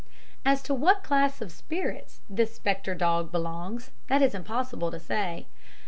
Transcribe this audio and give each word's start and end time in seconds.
As 0.43 0.63
to 0.63 0.73
what 0.73 1.03
class 1.03 1.43
of 1.43 1.51
spirits 1.51 2.21
the 2.27 2.47
spectre 2.47 2.95
dog 2.95 3.31
belongs, 3.31 3.91
that 4.07 4.23
is 4.23 4.33
impossible 4.33 4.89
to 4.89 4.99
say. 4.99 5.45